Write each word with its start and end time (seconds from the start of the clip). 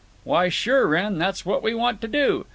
"Why, 0.23 0.49
sure, 0.49 0.87
Wrenn; 0.87 1.19
that's 1.19 1.45
what 1.45 1.61
we 1.61 1.75
want 1.75 2.01
to 2.01 2.07
do. 2.07 2.47